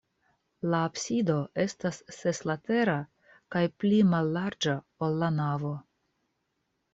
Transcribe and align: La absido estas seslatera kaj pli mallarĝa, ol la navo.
La 0.69 0.77
absido 0.85 1.35
estas 1.63 1.99
seslatera 2.17 2.95
kaj 3.57 3.63
pli 3.83 4.01
mallarĝa, 4.15 4.75
ol 5.09 5.21
la 5.25 5.31
navo. 5.37 5.75